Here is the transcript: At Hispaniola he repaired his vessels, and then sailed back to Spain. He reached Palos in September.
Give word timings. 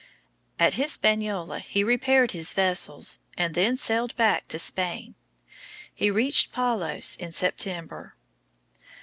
At 0.57 0.73
Hispaniola 0.73 1.59
he 1.59 1.83
repaired 1.83 2.31
his 2.31 2.53
vessels, 2.53 3.19
and 3.37 3.53
then 3.53 3.77
sailed 3.77 4.15
back 4.15 4.47
to 4.47 4.57
Spain. 4.57 5.13
He 5.93 6.09
reached 6.09 6.51
Palos 6.51 7.15
in 7.17 7.31
September. 7.31 8.15